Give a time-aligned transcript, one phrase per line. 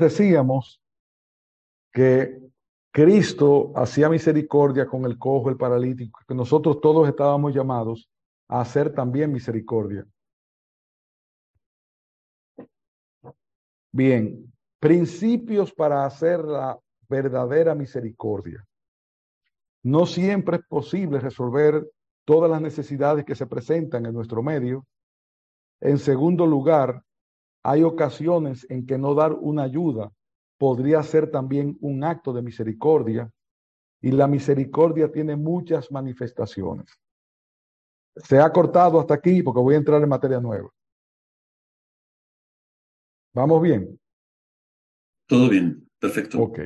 [0.00, 0.80] decíamos
[1.92, 2.40] que
[2.90, 8.08] Cristo hacía misericordia con el cojo, el paralítico, que nosotros todos estábamos llamados
[8.48, 10.06] a hacer también misericordia.
[13.90, 18.64] Bien, principios para hacer la verdadera misericordia.
[19.82, 21.88] No siempre es posible resolver
[22.24, 24.86] todas las necesidades que se presentan en nuestro medio.
[25.80, 27.02] En segundo lugar,
[27.64, 30.12] hay ocasiones en que no dar una ayuda
[30.58, 33.30] podría ser también un acto de misericordia
[34.02, 36.86] y la misericordia tiene muchas manifestaciones.
[38.16, 40.70] Se ha cortado hasta aquí porque voy a entrar en materia nueva.
[43.32, 43.98] ¿Vamos bien?
[45.26, 46.42] Todo bien, perfecto.
[46.42, 46.60] Ok.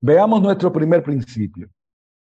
[0.00, 1.70] Veamos nuestro primer principio.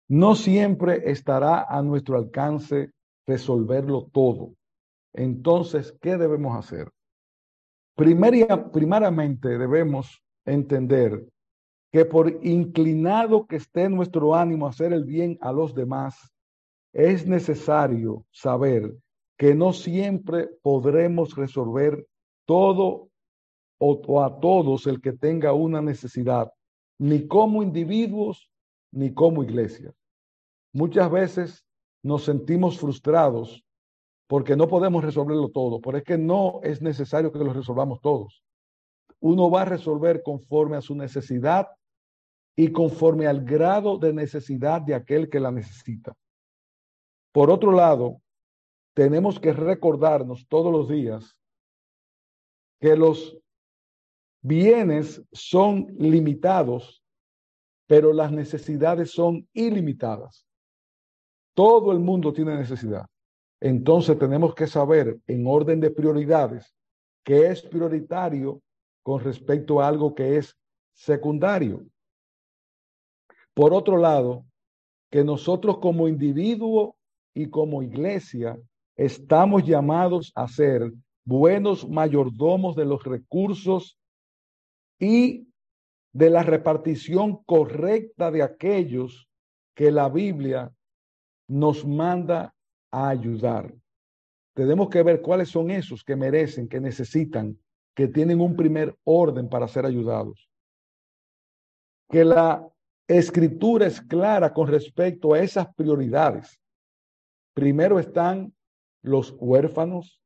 [0.10, 2.92] No siempre estará a nuestro alcance
[3.28, 4.56] resolverlo todo.
[5.18, 6.90] Entonces, ¿qué debemos hacer?
[7.96, 11.28] primeramente debemos entender
[11.92, 16.32] que por inclinado que esté nuestro ánimo a hacer el bien a los demás,
[16.94, 18.96] es necesario saber
[19.36, 22.06] que no siempre podremos resolver
[22.46, 23.10] todo
[23.80, 26.54] o, a todos el que tenga una necesidad,
[27.00, 28.52] ni como individuos
[28.92, 29.92] ni como iglesia.
[30.72, 31.66] Muchas veces
[32.04, 33.64] nos sentimos frustrados
[34.28, 38.44] porque no podemos resolverlo todo, pero es que no es necesario que lo resolvamos todos.
[39.20, 41.68] Uno va a resolver conforme a su necesidad
[42.56, 46.14] y conforme al grado de necesidad de aquel que la necesita.
[47.32, 48.22] Por otro lado,
[48.94, 51.40] tenemos que recordarnos todos los días
[52.80, 53.38] que los
[54.42, 57.04] bienes son limitados,
[57.88, 60.46] pero las necesidades son ilimitadas.
[61.56, 63.08] Todo el mundo tiene necesidad.
[63.60, 66.76] Entonces tenemos que saber en orden de prioridades
[67.24, 68.62] qué es prioritario
[69.04, 70.58] con respecto a algo que es
[70.94, 71.86] secundario.
[73.54, 74.46] Por otro lado,
[75.10, 76.98] que nosotros como individuo
[77.34, 78.60] y como iglesia
[78.96, 80.92] estamos llamados a ser
[81.26, 83.98] buenos mayordomos de los recursos
[85.00, 85.48] y
[86.14, 89.30] de la repartición correcta de aquellos
[89.76, 90.74] que la Biblia
[91.48, 92.56] nos manda
[93.06, 93.74] ayudar.
[94.54, 97.60] Tenemos que ver cuáles son esos que merecen, que necesitan,
[97.96, 100.50] que tienen un primer orden para ser ayudados.
[102.10, 102.68] Que la
[103.08, 106.60] escritura es clara con respecto a esas prioridades.
[107.54, 108.54] Primero están
[109.02, 110.22] los huérfanos,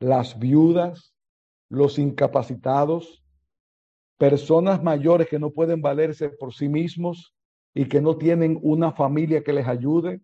[0.00, 1.14] las viudas,
[1.68, 3.24] los incapacitados,
[4.18, 7.34] personas mayores que no pueden valerse por sí mismos
[7.74, 10.20] y que no tienen una familia que les ayude,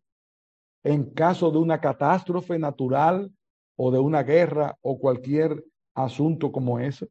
[0.84, 3.32] en caso de una catástrofe natural
[3.76, 7.08] o de una guerra o cualquier asunto como ese.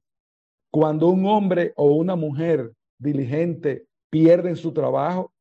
[0.72, 5.32] Cuando un hombre o una mujer diligente pierden su trabajo,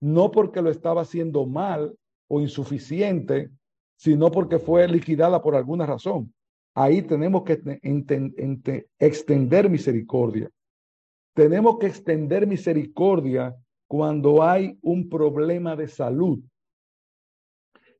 [0.00, 1.96] no porque lo estaba haciendo mal
[2.28, 3.50] o insuficiente,
[3.96, 6.32] sino porque fue liquidada por alguna razón.
[6.74, 7.60] Ahí tenemos que
[8.98, 10.50] extender misericordia.
[11.34, 13.54] Tenemos que extender misericordia
[13.88, 16.40] cuando hay un problema de salud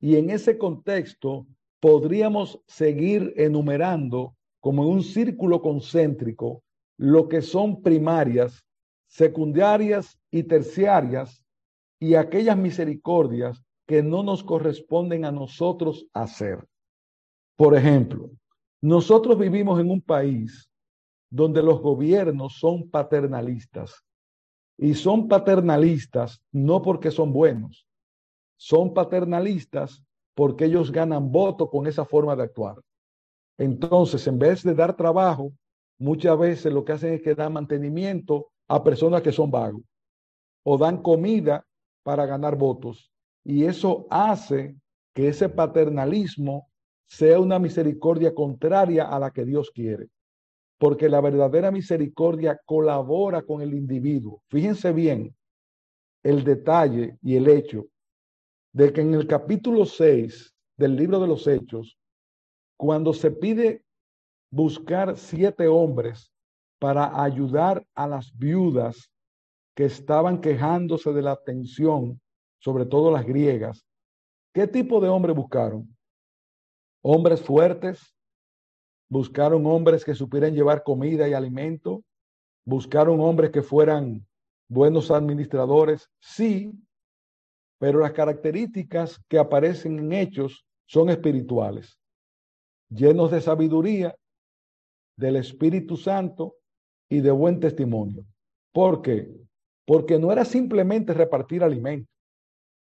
[0.04, 1.47] y en ese contexto
[1.81, 6.62] podríamos seguir enumerando como en un círculo concéntrico
[6.98, 8.66] lo que son primarias,
[9.06, 11.43] secundarias y terciarias
[11.98, 16.62] y aquellas misericordias que no nos corresponden a nosotros hacer.
[17.56, 18.31] Por ejemplo,
[18.82, 20.70] nosotros vivimos en un país
[21.31, 24.04] donde los gobiernos son paternalistas
[24.76, 27.87] y son paternalistas no porque son buenos,
[28.64, 30.02] son paternalistas
[30.34, 32.76] porque ellos ganan voto con esa forma de actuar.
[33.58, 35.52] Entonces, en vez de dar trabajo,
[35.98, 39.82] muchas veces lo que hacen es que dan mantenimiento a personas que son vagos
[40.64, 41.66] o dan comida
[42.02, 43.12] para ganar votos.
[43.44, 44.75] Y eso hace
[45.14, 46.70] que ese paternalismo
[47.06, 50.08] sea una misericordia contraria a la que Dios quiere.
[50.78, 54.40] Porque la verdadera misericordia colabora con el individuo.
[54.49, 55.37] Fíjense bien
[56.22, 57.88] el detalle y el hecho
[58.75, 61.97] de que en el capítulo 6 del libro de los Hechos,
[62.76, 63.85] cuando se pide
[64.50, 66.32] buscar siete hombres
[66.81, 69.12] para ayudar a las viudas
[69.76, 72.21] que estaban quejándose de la tensión,
[72.59, 73.87] sobre todo las griegas,
[74.53, 75.97] ¿qué tipo de hombres buscaron?
[77.00, 78.12] Hombres fuertes,
[79.09, 82.03] buscaron hombres que supieran llevar comida y alimento,
[82.67, 84.27] buscaron hombres que fueran
[84.69, 86.73] buenos administradores, sí,
[87.84, 91.98] pero las características que aparecen en hechos son espirituales,
[92.88, 94.16] llenos de sabiduría,
[95.19, 96.54] del Espíritu Santo
[97.10, 98.25] y de buen testimonio.
[98.72, 99.31] ¿Por qué?
[99.84, 102.08] Porque no era simplemente repartir alimento,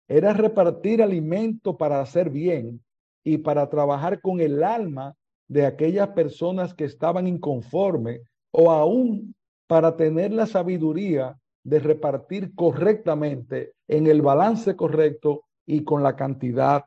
[0.07, 2.85] era repartir alimento para hacer bien
[3.25, 5.15] y para trabajar con el alma
[5.49, 9.35] de aquellas personas que estaban inconformes o aún
[9.67, 16.85] para tener la sabiduría de repartir correctamente en el balance correcto y con la cantidad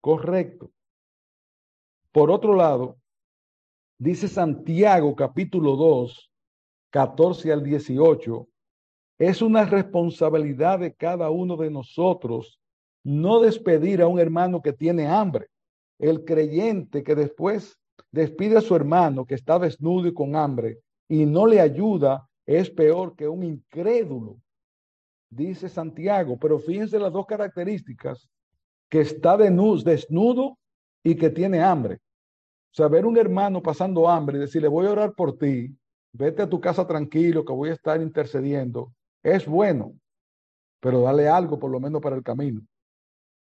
[0.00, 0.70] correcto.
[2.12, 2.98] Por otro lado,
[3.98, 6.30] dice Santiago capítulo 2,
[6.90, 8.48] 14 al 18,
[9.18, 12.60] es una responsabilidad de cada uno de nosotros
[13.04, 15.48] no despedir a un hermano que tiene hambre.
[15.98, 17.76] El creyente que después
[18.12, 22.70] despide a su hermano que está desnudo y con hambre y no le ayuda es
[22.70, 24.40] peor que un incrédulo,
[25.28, 26.38] dice Santiago.
[26.38, 28.26] Pero fíjense las dos características,
[28.88, 30.58] que está desnudo
[31.04, 31.96] y que tiene hambre.
[31.96, 35.76] O sea, ver un hermano pasando hambre y decirle, voy a orar por ti,
[36.14, 39.92] vete a tu casa tranquilo, que voy a estar intercediendo, es bueno,
[40.80, 42.62] pero dale algo por lo menos para el camino.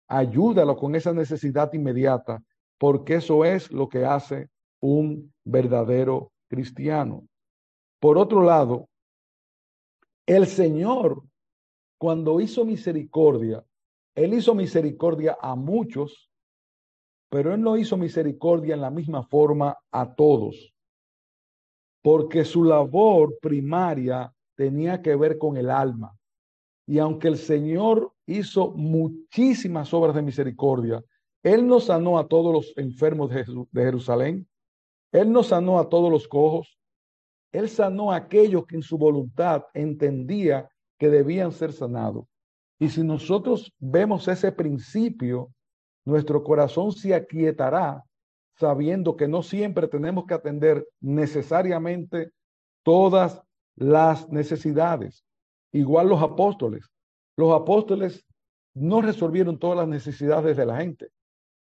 [0.09, 2.43] Ayúdalo con esa necesidad inmediata,
[2.79, 4.49] porque eso es lo que hace
[4.81, 7.27] un verdadero cristiano.
[8.01, 8.89] Por otro lado,
[10.26, 11.23] el Señor,
[11.99, 13.65] cuando hizo misericordia,
[14.15, 16.31] Él hizo misericordia a muchos,
[17.29, 20.73] pero Él no hizo misericordia en la misma forma a todos,
[22.03, 26.17] porque su labor primaria tenía que ver con el alma.
[26.87, 31.03] Y aunque el Señor hizo muchísimas obras de misericordia,
[31.43, 34.47] Él no sanó a todos los enfermos de, Jerusalén,
[35.12, 36.79] Él no sanó a todos los cojos,
[37.55, 40.69] Él sanó a aquellos que en su voluntad entendía
[40.99, 42.27] que debían ser sanados.
[42.81, 45.53] Y si nosotros vemos ese principio,
[46.05, 48.03] nuestro corazón se aquietará
[48.56, 52.33] sabiendo que no siempre tenemos que atender necesariamente
[52.83, 53.41] todas
[53.77, 55.25] las necesidades.
[55.71, 56.91] Igual los apóstoles.
[57.37, 58.25] Los apóstoles
[58.75, 61.11] no resolvieron todas las necesidades de la gente,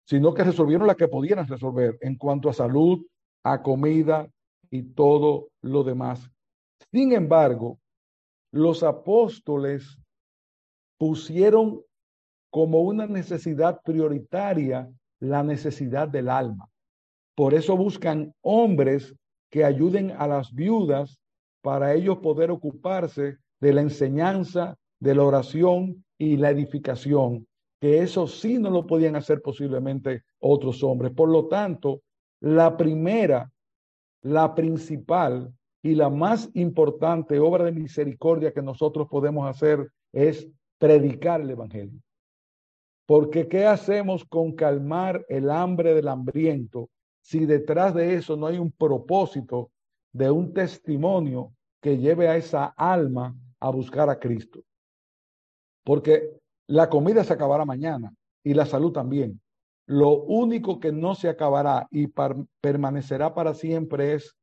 [0.03, 3.05] sino que resolvieron las que pudieran resolver en cuanto a salud,
[3.43, 4.29] a comida
[4.69, 6.29] y todo lo demás.
[6.91, 7.79] Sin embargo,
[8.51, 9.97] los apóstoles
[10.97, 11.81] pusieron
[12.49, 16.69] como una necesidad prioritaria la necesidad del alma.
[17.35, 19.15] Por eso buscan hombres
[19.51, 21.19] que ayuden a las viudas
[21.61, 27.47] para ellos poder ocuparse de la enseñanza, de la oración y la edificación,
[27.79, 31.11] que eso sí no lo podían hacer posiblemente otros hombres.
[31.13, 32.01] Por lo tanto,
[32.41, 33.51] la primera,
[34.21, 40.47] la principal y la más importante obra de misericordia que nosotros podemos hacer es
[40.77, 41.99] predicar el Evangelio.
[43.05, 46.89] Porque ¿qué hacemos con calmar el hambre del hambriento
[47.21, 49.71] si detrás de eso no hay un propósito
[50.13, 54.61] de un testimonio que lleve a esa alma a buscar a Cristo.
[55.83, 56.31] Porque
[56.67, 59.39] la comida se acabará mañana y la salud también.
[59.87, 62.07] Lo único que no se acabará y
[62.61, 64.35] permanecerá para siempre es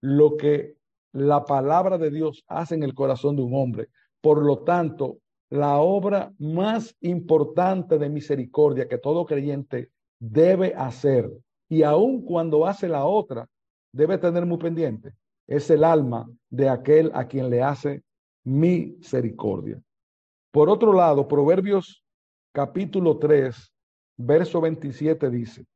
[0.00, 0.76] lo que
[1.12, 3.88] la palabra de Dios hace en el corazón de un hombre.
[4.20, 5.18] Por lo tanto,
[5.50, 9.90] la obra más importante de misericordia que todo creyente
[10.20, 11.30] debe hacer,
[11.68, 13.48] y aun cuando hace la otra,
[13.92, 15.14] debe tener muy pendiente,
[15.46, 18.02] es el alma de aquel a quien le hace
[18.44, 19.82] misericordia.
[20.52, 22.04] Por otro lado, Proverbios
[22.52, 23.71] capítulo 3,
[24.26, 25.66] verso 27 dice,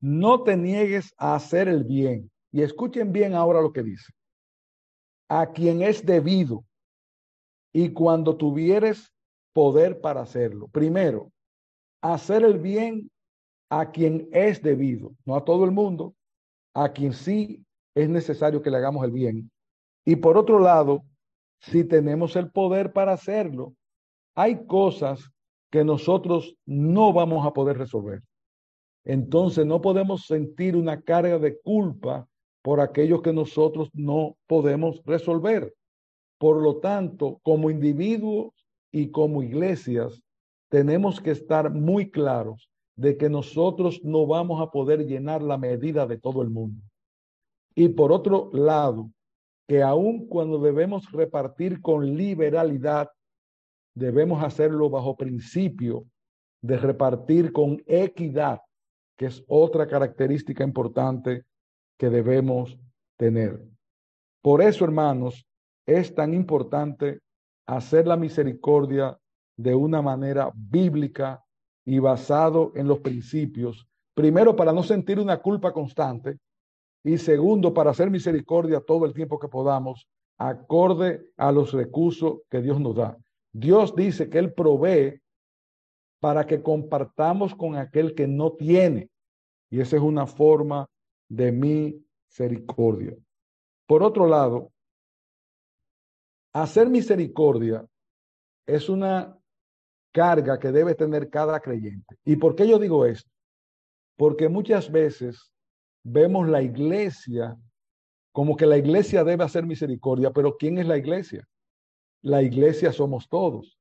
[0.00, 2.30] no te niegues a hacer el bien.
[2.52, 4.12] Y escuchen bien ahora lo que dice.
[5.28, 6.64] A quien es debido
[7.72, 9.12] y cuando tuvieres
[9.52, 10.68] poder para hacerlo.
[10.68, 11.30] Primero,
[12.00, 13.10] hacer el bien
[13.70, 16.14] a quien es debido, no a todo el mundo,
[16.74, 17.64] a quien sí
[17.94, 19.50] es necesario que le hagamos el bien.
[20.06, 21.04] Y por otro lado,
[21.60, 23.74] si tenemos el poder para hacerlo,
[24.34, 25.30] hay cosas
[25.70, 28.22] que nosotros no vamos a poder resolver.
[29.04, 32.28] Entonces no podemos sentir una carga de culpa
[32.62, 35.74] por aquellos que nosotros no podemos resolver.
[36.38, 38.52] Por lo tanto, como individuos
[38.92, 40.22] y como iglesias,
[40.68, 46.06] tenemos que estar muy claros de que nosotros no vamos a poder llenar la medida
[46.06, 46.82] de todo el mundo.
[47.74, 49.10] Y por otro lado,
[49.68, 53.08] que aun cuando debemos repartir con liberalidad,
[53.98, 56.06] debemos hacerlo bajo principio
[56.62, 58.60] de repartir con equidad,
[59.16, 61.44] que es otra característica importante
[61.98, 62.78] que debemos
[63.16, 63.60] tener.
[64.40, 65.44] Por eso, hermanos,
[65.86, 67.20] es tan importante
[67.66, 69.18] hacer la misericordia
[69.56, 71.42] de una manera bíblica
[71.84, 73.86] y basado en los principios.
[74.14, 76.38] Primero, para no sentir una culpa constante,
[77.04, 82.60] Y segundo, para hacer misericordia todo el tiempo que podamos, acorde a los recursos que
[82.60, 83.16] Dios nos da.
[83.58, 85.20] Dios dice que Él provee
[86.20, 89.10] para que compartamos con aquel que no tiene.
[89.70, 90.88] Y esa es una forma
[91.28, 93.16] de misericordia.
[93.86, 94.70] Por otro lado,
[96.52, 97.84] hacer misericordia
[98.66, 99.36] es una
[100.12, 102.16] carga que debe tener cada creyente.
[102.24, 103.30] ¿Y por qué yo digo esto?
[104.16, 105.52] Porque muchas veces
[106.04, 107.56] vemos la iglesia
[108.32, 111.44] como que la iglesia debe hacer misericordia, pero ¿quién es la iglesia?
[112.22, 113.78] La iglesia somos todos.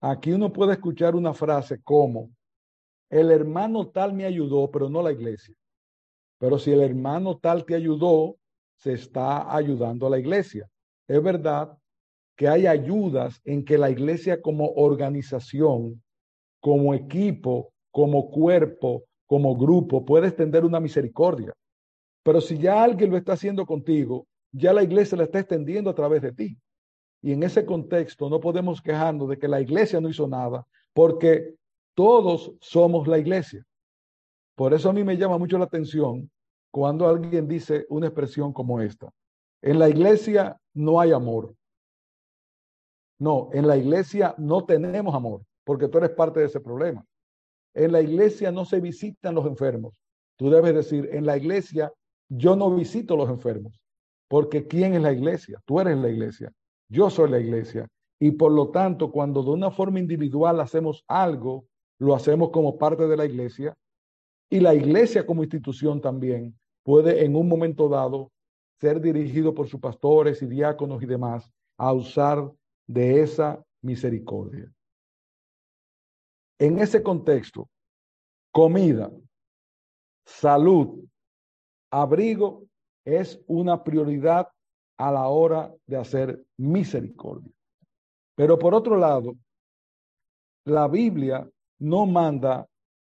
[0.00, 2.30] Aquí uno puede escuchar una frase como,
[3.10, 5.54] el hermano tal me ayudó, pero no la iglesia.
[6.38, 8.36] Pero si el hermano tal te ayudó,
[8.76, 10.68] se está ayudando a la iglesia.
[11.08, 11.76] Es verdad
[12.36, 16.00] que hay ayudas en que la iglesia como organización,
[16.60, 21.52] como equipo, como cuerpo, como grupo, puede extender una misericordia.
[22.22, 25.94] Pero si ya alguien lo está haciendo contigo, ya la iglesia la está extendiendo a
[25.94, 26.56] través de ti.
[27.22, 31.54] Y en ese contexto no podemos quejarnos de que la iglesia no hizo nada, porque
[31.94, 33.64] todos somos la iglesia.
[34.54, 36.30] Por eso a mí me llama mucho la atención
[36.70, 39.10] cuando alguien dice una expresión como esta.
[39.62, 41.54] En la iglesia no hay amor.
[43.18, 47.04] No, en la iglesia no tenemos amor, porque tú eres parte de ese problema.
[47.74, 49.94] En la iglesia no se visitan los enfermos.
[50.36, 51.92] Tú debes decir, en la iglesia
[52.28, 53.80] yo no visito los enfermos,
[54.28, 55.60] porque ¿quién es la iglesia?
[55.64, 56.52] Tú eres la iglesia,
[56.88, 57.86] yo soy la iglesia.
[58.20, 61.66] Y por lo tanto, cuando de una forma individual hacemos algo,
[61.98, 63.76] lo hacemos como parte de la iglesia.
[64.50, 68.30] Y la iglesia como institución también puede en un momento dado
[68.80, 72.50] ser dirigido por sus pastores y diáconos y demás a usar
[72.86, 74.72] de esa misericordia.
[76.58, 77.68] En ese contexto,
[78.50, 79.12] comida,
[80.24, 81.04] salud,
[81.90, 82.66] abrigo
[83.04, 84.48] es una prioridad
[84.98, 87.52] a la hora de hacer misericordia.
[88.34, 89.36] Pero por otro lado,
[90.64, 92.68] la Biblia no manda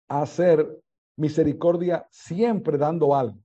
[0.08, 0.82] hacer
[1.18, 3.40] misericordia siempre dando algo.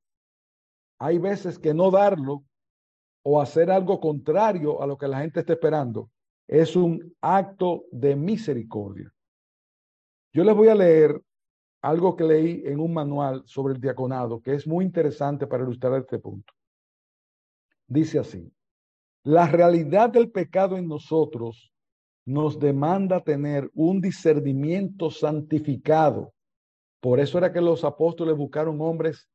[1.00, 2.45] Hay veces que no darlo
[3.23, 6.11] o hacer algo contrario a lo que la gente está esperando
[6.49, 9.12] es un acto de misericordia.
[10.33, 11.21] Yo les voy a leer
[11.83, 15.95] algo que leí en un manual sobre el diaconado que es muy interesante para ilustrar
[16.00, 16.52] este punto.
[17.88, 18.52] Dice así,
[19.25, 21.73] la realidad del pecado en nosotros
[22.26, 26.35] nos demanda tener un discernimiento santificado.
[27.00, 29.26] Por eso era que los apóstoles buscaron hombres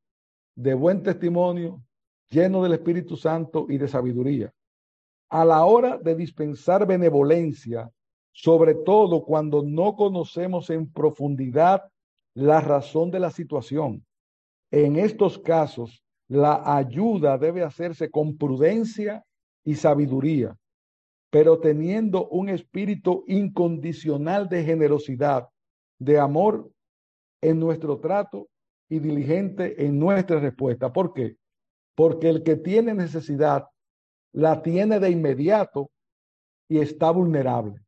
[0.55, 1.83] de buen testimonio,
[2.29, 4.53] llenos del Espíritu Santo y de sabiduría.
[5.29, 7.91] A la hora de dispensar benevolencia,
[8.31, 11.83] sobre todo cuando no conocemos en profundidad
[12.35, 14.05] la razón de la situación.
[14.69, 16.02] En estos casos,
[16.33, 19.23] la ayuda debe hacerse con prudencia
[19.63, 20.55] y sabiduría,
[21.29, 25.47] pero teniendo un espíritu incondicional de generosidad,
[25.99, 26.71] de amor
[27.41, 28.47] en nuestro trato
[28.89, 30.91] y diligente en nuestra respuesta.
[30.91, 31.37] ¿Por qué?
[31.95, 33.65] Porque el que tiene necesidad
[34.33, 35.91] la tiene de inmediato
[36.67, 37.83] y está vulnerable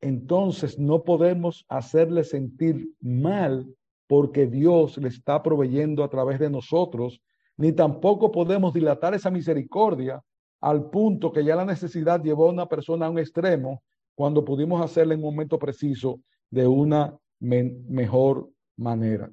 [0.00, 3.66] entonces no podemos hacerle sentir mal
[4.06, 7.20] porque Dios le está proveyendo a través de nosotros,
[7.58, 10.22] ni tampoco podemos dilatar esa misericordia
[10.60, 13.82] al punto que ya la necesidad llevó a una persona a un extremo
[14.14, 19.30] cuando pudimos hacerle en un momento preciso de una mejor manera.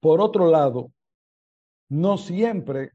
[0.00, 0.92] Por otro lado,
[1.90, 2.92] no siempre,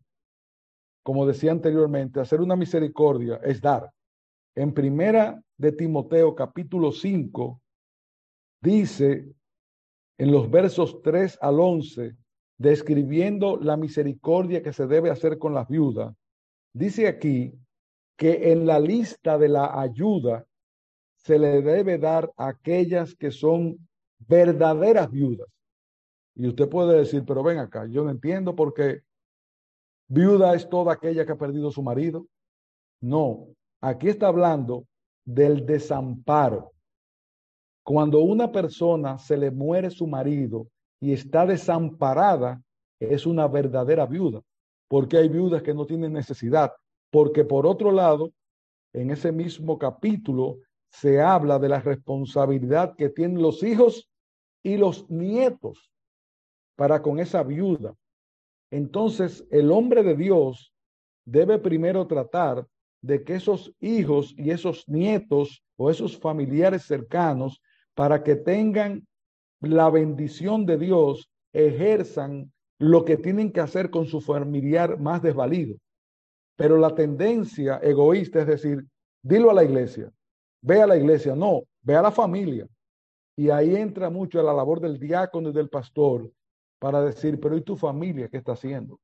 [1.03, 3.91] como decía anteriormente, hacer una misericordia es dar.
[4.55, 7.61] En primera de Timoteo capítulo 5
[8.61, 9.31] dice
[10.17, 12.15] en los versos 3 al 11,
[12.59, 16.13] describiendo la misericordia que se debe hacer con las viudas,
[16.73, 17.53] dice aquí
[18.15, 20.45] que en la lista de la ayuda
[21.15, 23.87] se le debe dar a aquellas que son
[24.19, 25.47] verdaderas viudas.
[26.35, 29.01] Y usted puede decir, pero ven acá, yo no entiendo por qué
[30.07, 32.27] viuda es toda aquella que ha perdido su marido.
[33.01, 33.47] No,
[33.81, 34.85] Aquí está hablando
[35.25, 36.73] del desamparo.
[37.83, 40.67] Cuando una persona se le muere su marido
[40.99, 42.61] y está desamparada,
[42.99, 44.41] es una verdadera viuda,
[44.87, 46.73] porque hay viudas que no tienen necesidad,
[47.11, 48.33] porque por otro lado,
[48.93, 50.57] en ese mismo capítulo
[50.89, 54.09] se habla de la responsabilidad que tienen los hijos
[54.63, 55.91] y los nietos
[56.75, 57.95] para con esa viuda.
[58.71, 60.73] Entonces, el hombre de Dios
[61.25, 62.67] debe primero tratar
[63.01, 67.61] de que esos hijos y esos nietos o esos familiares cercanos,
[67.93, 69.05] para que tengan
[69.61, 75.75] la bendición de Dios, ejerzan lo que tienen que hacer con su familiar más desvalido.
[76.55, 78.85] Pero la tendencia egoísta es decir,
[79.21, 80.11] dilo a la iglesia,
[80.61, 82.67] ve a la iglesia, no, ve a la familia.
[83.35, 86.29] Y ahí entra mucho la labor del diácono y del pastor
[86.79, 88.99] para decir, pero ¿y tu familia qué está haciendo?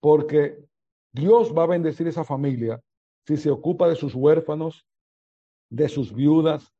[0.00, 0.58] Porque
[1.12, 2.80] Dios va a bendecir esa familia
[3.26, 4.86] si se ocupa de sus huérfanos,
[5.70, 6.72] de sus viudas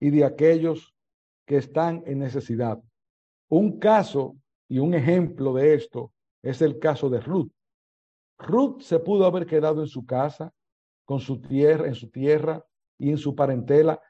[0.00, 0.94] y de aquellos
[1.50, 2.80] que están en necesidad.
[3.48, 4.36] Un caso
[4.68, 7.50] y un ejemplo de esto es el caso de Ruth.
[8.38, 10.52] Ruth se pudo haber quedado en su casa,
[11.04, 12.64] con su tierra, en su tierra
[12.98, 14.00] y en su parentela,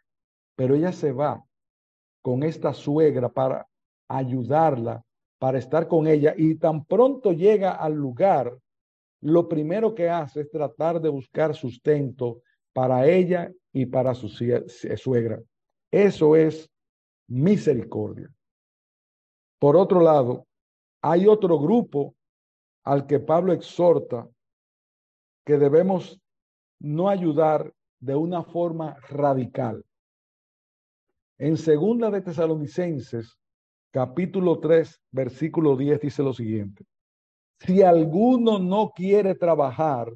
[0.55, 1.43] pero ella se va
[2.21, 3.67] con esta suegra para
[4.07, 5.03] ayudarla,
[5.39, 8.55] para estar con ella y tan pronto llega al lugar,
[9.23, 12.43] lo primero que hace es tratar de buscar sustento
[12.75, 15.41] para ella y para su suegra.
[15.91, 16.71] Eso es
[17.31, 18.29] misericordia.
[19.59, 20.47] Por otro lado,
[21.01, 22.15] hay otro grupo
[22.85, 24.29] al que Pablo exhorta
[25.47, 26.21] que debemos
[26.81, 29.85] no ayudar de una forma radical.
[31.39, 33.39] En segunda de Tesalonicenses,
[33.93, 36.85] capítulo 3, versículo 10 dice lo siguiente:
[37.61, 40.13] Si alguno no quiere trabajar,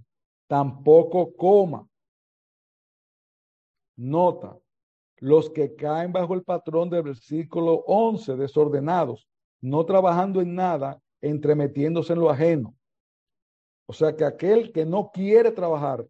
[0.48, 1.86] tampoco coma.
[3.96, 4.58] Nota,
[5.18, 9.28] los que caen bajo el patrón del versículo 11, desordenados,
[9.60, 12.74] no trabajando en nada, entremetiéndose en lo ajeno.
[13.86, 16.06] O sea que aquel que no quiere trabajar,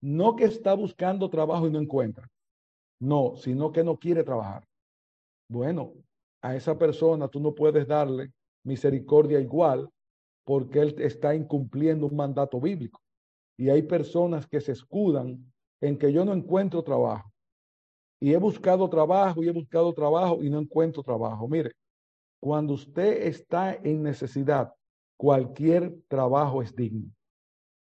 [0.00, 2.28] no que está buscando trabajo y no encuentra,
[3.00, 4.66] no, sino que no quiere trabajar.
[5.48, 5.92] Bueno,
[6.40, 8.32] a esa persona tú no puedes darle
[8.64, 9.88] misericordia igual
[10.44, 13.00] porque él está incumpliendo un mandato bíblico.
[13.56, 17.31] Y hay personas que se escudan en que yo no encuentro trabajo.
[18.22, 21.48] Y he buscado trabajo y he buscado trabajo y no encuentro trabajo.
[21.48, 21.72] Mire,
[22.38, 24.72] cuando usted está en necesidad,
[25.16, 27.10] cualquier trabajo es digno.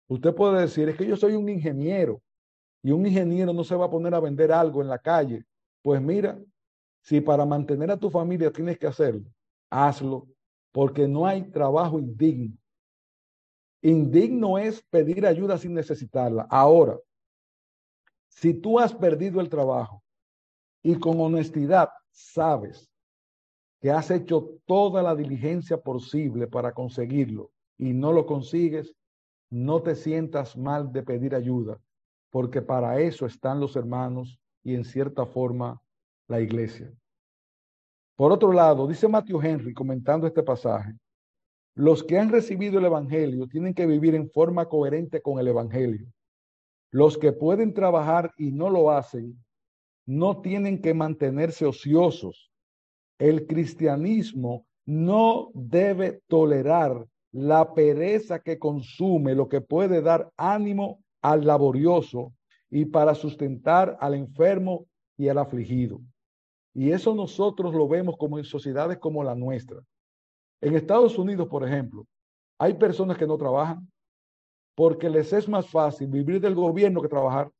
[0.09, 2.23] Usted puede decir, es que yo soy un ingeniero
[2.83, 5.45] y un ingeniero no se va a poner a vender algo en la calle.
[5.83, 6.41] Pues mira,
[7.03, 9.27] si para mantener a tu familia tienes que hacerlo,
[9.69, 10.27] hazlo,
[10.73, 12.57] porque no hay trabajo indigno.
[13.83, 16.47] Indigno es pedir ayuda sin necesitarla.
[16.49, 16.99] Ahora,
[18.31, 20.03] si tú has perdido el trabajo
[20.85, 22.89] y con honestidad sabes
[23.81, 28.95] que has hecho toda la diligencia posible para conseguirlo y no lo consigues,
[29.51, 31.81] no te sientas mal de pedir ayuda,
[32.31, 35.81] porque para eso están los hermanos y en cierta forma
[36.29, 36.93] la iglesia.
[38.15, 40.93] Por otro lado, dice Matthew Henry comentando este pasaje,
[41.75, 46.07] los que han recibido el Evangelio tienen que vivir en forma coherente con el Evangelio.
[46.91, 49.45] Los que pueden trabajar y no lo hacen,
[50.07, 52.51] no tienen que mantenerse ociosos,
[53.19, 61.47] el cristianismo no debe tolerar la pereza que consume lo que puede dar ánimo al
[61.47, 62.33] laborioso
[62.71, 64.87] y para sustentar al enfermo
[65.17, 66.01] y al afligido.
[66.75, 69.81] Y eso nosotros lo vemos como en sociedades como la nuestra.
[70.61, 72.07] En Estados Unidos, por ejemplo,
[72.59, 73.91] hay personas que no trabajan
[74.75, 77.51] porque les es más fácil vivir del gobierno que trabajar.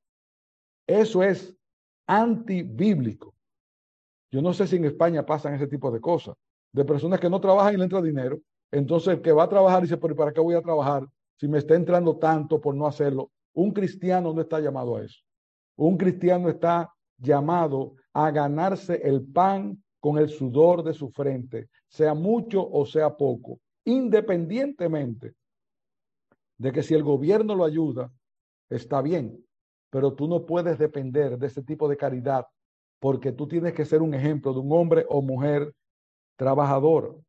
[0.87, 1.57] Eso es
[2.07, 3.35] antibíblico.
[4.31, 6.35] Yo no sé si en España pasan ese tipo de cosas,
[6.73, 8.41] de personas que no trabajan y le entra dinero.
[8.71, 11.59] Entonces el que va a trabajar dice, pero ¿para qué voy a trabajar si me
[11.59, 13.31] está entrando tanto por no hacerlo?
[13.53, 15.21] Un cristiano no está llamado a eso.
[15.77, 22.15] Un cristiano está llamado a ganarse el pan con el sudor de su frente, sea
[22.15, 25.35] mucho o sea poco, independientemente
[26.59, 28.13] de que si el gobierno lo ayuda,
[28.69, 29.45] está bien,
[29.95, 32.49] pero tú no puedes depender de ese tipo de caridad
[32.99, 35.73] porque tú tienes que ser un ejemplo de un hombre o mujer
[36.37, 37.21] trabajador.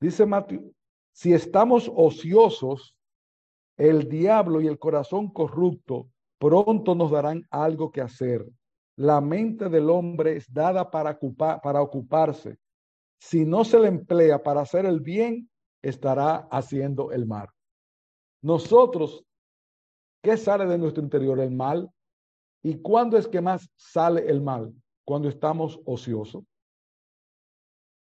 [0.00, 0.70] Dice Mateo,
[1.10, 2.96] si estamos ociosos,
[3.76, 6.06] el diablo y el corazón corrupto
[6.38, 8.48] pronto nos darán algo que hacer.
[8.96, 12.58] La mente del hombre es dada para, ocupar, para ocuparse.
[13.18, 15.50] Si no se le emplea para hacer el bien,
[15.82, 17.48] estará haciendo el mal.
[18.40, 19.24] Nosotros,
[20.22, 21.38] ¿qué sale de nuestro interior?
[21.40, 21.90] El mal.
[22.62, 24.72] ¿Y cuándo es que más sale el mal?
[25.04, 26.44] cuando estamos ociosos.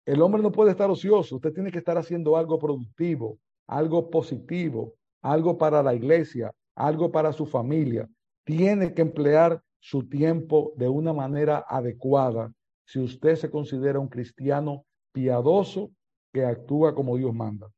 [0.05, 4.95] El hombre no puede estar ocioso, usted tiene que estar haciendo algo productivo, algo positivo,
[5.21, 8.09] algo para la iglesia, algo para su familia.
[8.45, 12.53] Tiene que emplear su tiempo de una manera adecuada
[12.85, 15.91] si usted se considera un cristiano piadoso
[16.33, 17.69] que actúa como Dios manda.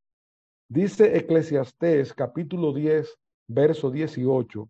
[0.67, 3.15] Dice Eclesiastés capítulo 10,
[3.47, 4.69] verso 18,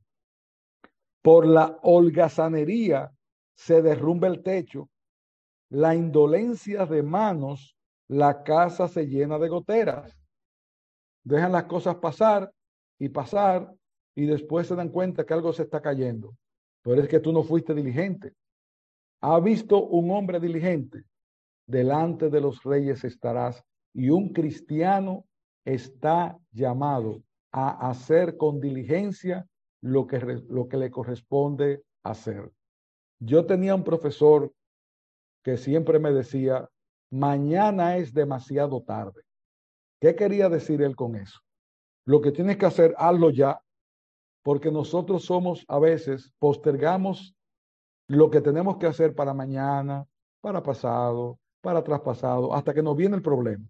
[1.21, 3.11] por la holgazanería
[3.55, 4.89] se derrumba el techo,
[5.69, 7.75] la indolencia de manos
[8.07, 10.15] la casa se llena de goteras.
[11.23, 12.51] Dejan las cosas pasar
[12.99, 13.73] y pasar
[14.13, 16.35] y después se dan cuenta que algo se está cayendo.
[16.83, 18.33] Pero es que tú no fuiste diligente.
[19.21, 21.03] ¿Ha visto un hombre diligente?
[21.65, 23.63] Delante de los reyes estarás.
[23.93, 25.25] Y un cristiano
[25.65, 27.23] está llamado
[27.57, 29.47] a hacer con diligencia
[29.81, 32.51] lo que, lo que le corresponde hacer.
[33.19, 34.51] Yo tenía un profesor
[35.41, 36.67] que siempre me decía,
[37.09, 39.21] mañana es demasiado tarde.
[40.01, 41.39] ¿Qué quería decir él con eso?
[42.05, 43.61] Lo que tienes que hacer, hazlo ya,
[44.43, 47.35] porque nosotros somos a veces, postergamos
[48.09, 50.05] lo que tenemos que hacer para mañana,
[50.41, 53.65] para pasado, para traspasado, hasta que nos viene el problema.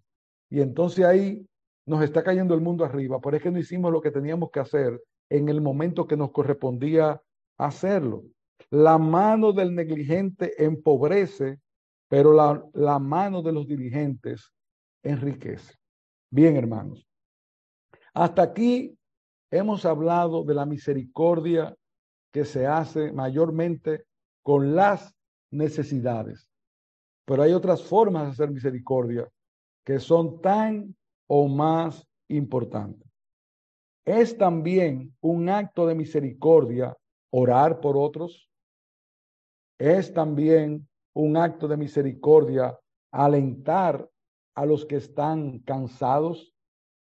[0.50, 1.46] Y entonces ahí
[1.86, 4.60] nos está cayendo el mundo arriba, pero es que no hicimos lo que teníamos que
[4.60, 7.20] hacer en el momento que nos correspondía
[7.58, 8.24] hacerlo.
[8.70, 11.60] La mano del negligente empobrece,
[12.08, 14.52] pero la, la mano de los diligentes
[15.02, 15.74] enriquece.
[16.30, 17.06] Bien, hermanos.
[18.14, 18.98] Hasta aquí
[19.50, 21.76] hemos hablado de la misericordia
[22.32, 24.06] que se hace mayormente
[24.42, 25.14] con las
[25.50, 26.48] necesidades.
[27.24, 29.28] Pero hay otras formas de hacer misericordia
[29.84, 30.96] que son tan
[31.26, 33.08] o más importantes.
[34.04, 36.96] Es también un acto de misericordia
[37.30, 38.48] orar por otros.
[39.78, 42.78] Es también un acto de misericordia
[43.10, 44.08] alentar
[44.54, 46.54] a los que están cansados.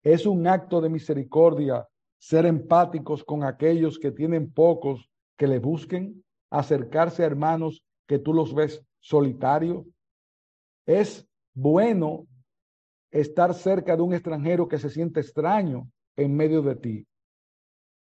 [0.04, 6.24] Es un acto de misericordia ser empáticos con aquellos que tienen pocos que le busquen,
[6.50, 9.86] acercarse a hermanos que tú los ves solitarios.
[10.86, 12.26] Es bueno
[13.12, 17.08] estar cerca de un extranjero que se siente extraño en medio de ti.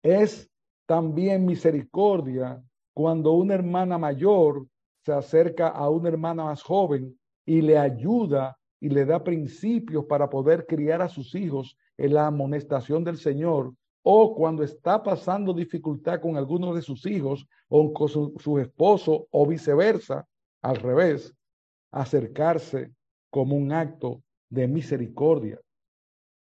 [0.04, 0.50] Es
[0.86, 2.62] también misericordia
[2.94, 4.66] cuando una hermana mayor
[5.04, 10.30] se acerca a una hermana más joven y le ayuda y le da principios para
[10.30, 16.22] poder criar a sus hijos en la amonestación del Señor, o cuando está pasando dificultad
[16.22, 20.28] con alguno de sus hijos o con su, su esposo o viceversa,
[20.62, 21.34] al revés,
[21.92, 22.92] acercarse
[23.30, 24.22] como un acto
[24.56, 25.60] de misericordia.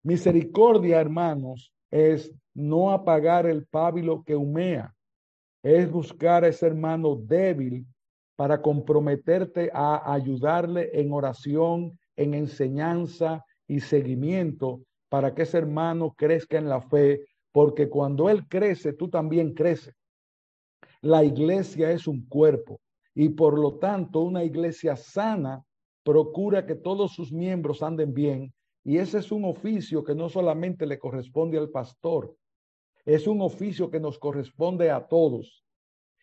[0.04, 4.94] Misericordia, hermanos, es no apagar el pábilo que humea,
[5.64, 7.86] es buscar a ese hermano débil
[8.36, 16.58] para comprometerte a ayudarle en oración, en enseñanza y seguimiento para que ese hermano crezca
[16.58, 19.96] en la fe, porque cuando él crece, tú también creces.
[21.02, 22.82] La iglesia es un cuerpo
[23.16, 25.64] y por lo tanto una iglesia sana
[26.04, 30.86] procura que todos sus miembros anden bien y ese es un oficio que no solamente
[30.86, 32.36] le corresponde al pastor,
[33.06, 35.64] es un oficio que nos corresponde a todos.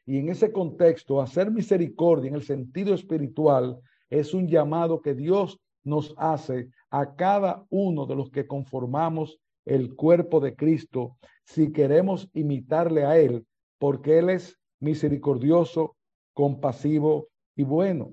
[0.06, 3.78] Y en ese contexto, hacer misericordia en el sentido espiritual
[4.10, 9.94] es un llamado que Dios nos hace a cada uno de los que conformamos el
[9.94, 13.46] cuerpo de Cristo si queremos imitarle a Él,
[13.78, 15.96] porque Él es misericordioso,
[16.32, 18.12] compasivo y bueno.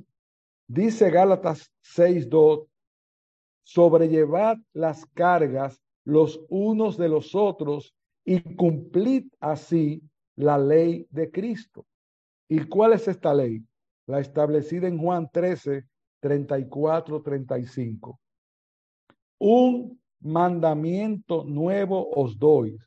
[0.67, 2.67] Dice Gálatas 6.2,
[3.63, 10.01] sobrellevad las cargas los unos de los otros y cumplid así
[10.35, 11.85] la ley de Cristo.
[12.47, 13.63] ¿Y cuál es esta ley?
[14.07, 15.85] La establecida en Juan 13,
[16.19, 18.19] 34, 35.
[19.39, 22.77] Un mandamiento nuevo os doy,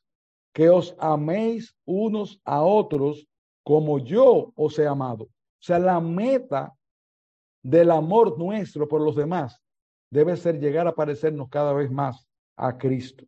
[0.53, 3.27] que os améis unos a otros
[3.65, 5.25] como yo os he amado.
[5.25, 6.73] O sea, la meta
[7.63, 9.61] del amor nuestro por los demás
[10.11, 13.25] debe ser llegar a parecernos cada vez más a Cristo.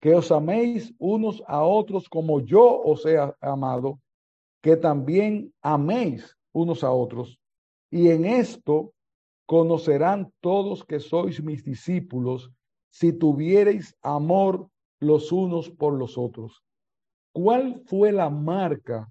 [0.00, 4.00] Que os améis unos a otros como yo os he amado,
[4.62, 7.38] que también améis unos a otros.
[7.90, 8.92] Y en esto
[9.46, 12.50] conocerán todos que sois mis discípulos
[12.90, 14.68] si tuviereis amor
[15.00, 16.62] los unos por los otros.
[17.32, 19.10] ¿Cuál fue la marca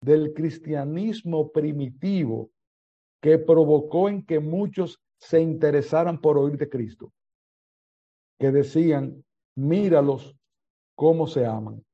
[0.00, 2.50] del cristianismo primitivo
[3.26, 7.12] que provocó en que muchos se interesaran por oír de Cristo,
[8.38, 9.24] que decían,
[9.56, 10.36] míralos
[10.94, 11.84] cómo se aman,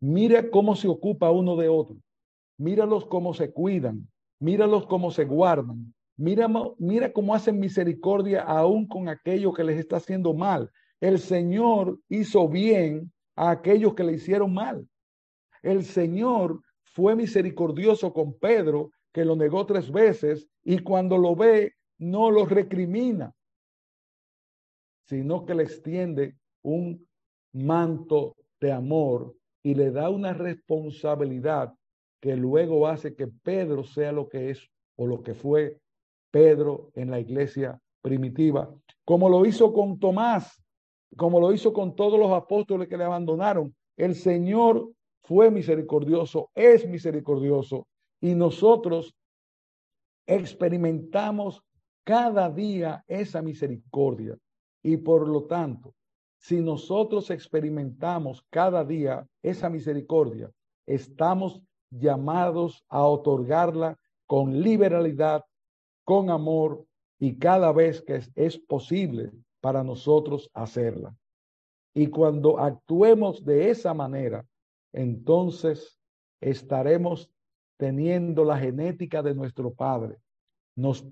[0.00, 1.98] mira cómo se ocupa uno de otro,
[2.58, 4.08] míralos cómo se cuidan,
[4.40, 9.98] míralos cómo se guardan, mira, mira cómo hacen misericordia aún con aquello que les está
[9.98, 10.68] haciendo mal.
[11.00, 14.84] El Señor hizo bien a aquellos que le hicieron mal.
[15.62, 21.74] El Señor fue misericordioso con Pedro, que lo negó tres veces, y cuando lo ve,
[21.98, 23.34] no lo recrimina,
[25.06, 27.06] sino que le extiende un
[27.52, 31.74] manto de amor y le da una responsabilidad
[32.20, 35.80] que luego hace que Pedro sea lo que es o lo que fue
[36.30, 38.72] Pedro en la iglesia primitiva,
[39.04, 40.60] como lo hizo con Tomás,
[41.16, 43.74] como lo hizo con todos los apóstoles que le abandonaron.
[43.96, 44.90] El Señor
[45.24, 47.86] fue misericordioso, es misericordioso
[48.22, 49.14] y nosotros
[50.26, 51.60] experimentamos
[52.04, 54.38] cada día esa misericordia.
[54.82, 55.92] Y por lo tanto,
[56.38, 60.50] si nosotros experimentamos cada día esa misericordia,
[60.86, 65.44] estamos llamados a otorgarla con liberalidad,
[66.04, 66.86] con amor
[67.18, 71.14] y cada vez que es, posible para nosotros hacerla.
[71.92, 74.46] Y cuando actuemos de esa manera,
[74.92, 75.98] entonces
[76.40, 77.31] estaremos
[77.82, 80.18] teniendo la genética de nuestro Padre.
[80.76, 81.04] Nos,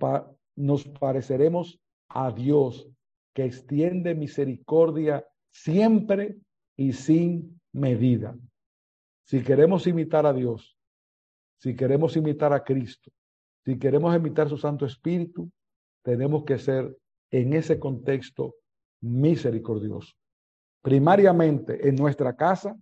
[0.54, 2.88] nos pareceremos a Dios
[3.34, 6.36] que extiende misericordia siempre
[6.76, 8.38] y sin medida.
[9.24, 10.78] Si queremos imitar a Dios,
[11.58, 13.10] si queremos imitar a Cristo,
[13.64, 15.50] si queremos imitar su Santo Espíritu,
[16.04, 16.96] tenemos que ser
[17.32, 18.54] en ese contexto
[19.00, 20.14] misericordioso.
[20.82, 22.78] Primariamente en nuestra casa,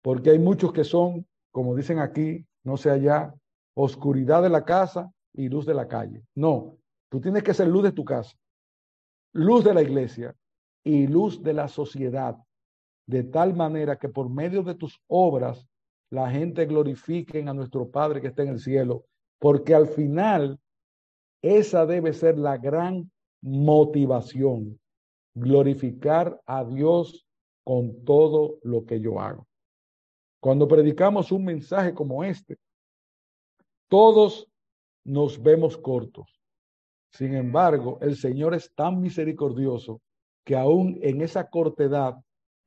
[0.00, 3.34] porque hay muchos que son, como dicen aquí, no sé allá,
[3.74, 6.22] oscuridad de la casa y luz de la calle.
[6.34, 6.76] No,
[7.08, 8.36] tú tienes que ser luz de tu casa,
[9.32, 10.34] luz de la iglesia
[10.84, 12.36] y luz de la sociedad,
[13.06, 15.66] de tal manera que por medio de tus obras
[16.10, 19.04] la gente glorifique a nuestro Padre que está en el cielo,
[19.38, 20.58] porque al final
[21.42, 23.10] esa debe ser la gran
[23.42, 24.78] motivación,
[25.34, 27.26] glorificar a Dios
[27.64, 29.46] con todo lo que yo hago.
[30.40, 32.58] Cuando predicamos un mensaje como este,
[33.88, 34.48] todos
[35.04, 36.40] nos vemos cortos.
[37.12, 40.00] Sin embargo, el Señor es tan misericordioso
[40.44, 42.16] que aún en esa cortedad,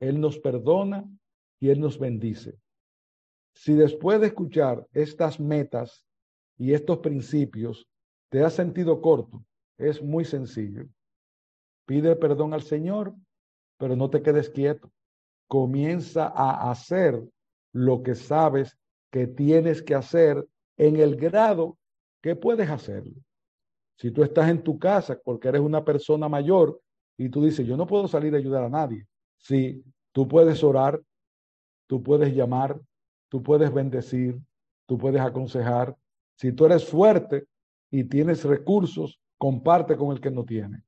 [0.00, 1.04] Él nos perdona
[1.58, 2.58] y Él nos bendice.
[3.54, 6.04] Si después de escuchar estas metas
[6.56, 7.88] y estos principios
[8.30, 9.44] te has sentido corto,
[9.78, 10.86] es muy sencillo.
[11.86, 13.14] Pide perdón al Señor,
[13.78, 14.90] pero no te quedes quieto.
[15.48, 17.22] Comienza a hacer
[17.74, 18.78] lo que sabes
[19.10, 20.46] que tienes que hacer
[20.78, 21.76] en el grado
[22.22, 23.14] que puedes hacerlo.
[23.98, 26.80] Si tú estás en tu casa porque eres una persona mayor
[27.18, 29.06] y tú dices, yo no puedo salir a ayudar a nadie.
[29.38, 31.00] Sí, tú puedes orar,
[31.86, 32.80] tú puedes llamar,
[33.28, 34.40] tú puedes bendecir,
[34.86, 35.96] tú puedes aconsejar.
[36.36, 37.46] Si tú eres fuerte
[37.90, 40.82] y tienes recursos, comparte con el que no tiene.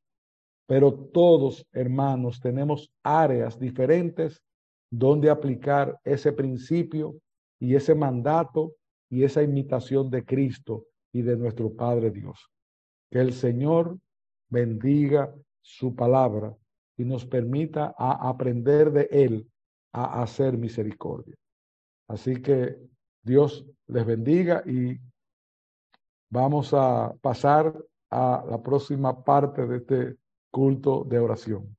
[0.66, 4.42] Pero todos, hermanos, tenemos áreas diferentes
[4.90, 7.16] donde aplicar ese principio
[7.61, 8.75] y ese mandato
[9.11, 12.51] y esa imitación de Cristo y de nuestro Padre Dios.
[13.11, 13.99] Que el Señor
[14.49, 16.57] bendiga su palabra
[16.96, 19.51] y nos permita a aprender de Él
[19.92, 21.35] a hacer misericordia.
[22.09, 22.77] Así que
[23.22, 24.99] Dios les bendiga y
[26.31, 27.75] vamos a pasar
[28.11, 30.16] a la próxima parte de este
[30.51, 31.76] culto de oración.